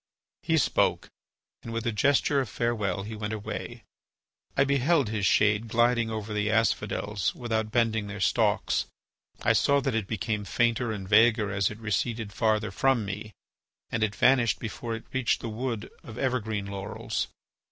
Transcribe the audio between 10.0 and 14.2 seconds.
became fainter and vaguer as it receded farther from me, and it